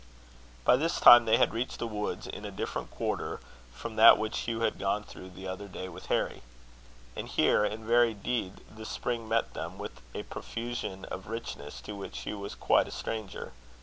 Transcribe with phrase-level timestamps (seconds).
[0.65, 3.39] By this time they had reached the woods in a different quarter
[3.71, 6.41] from that which Hugh had gone through the other day with Harry.
[7.15, 11.95] And here, in very deed, the Spring met them, with a profusion of richness to
[11.95, 13.53] which Hugh was quite a stranger.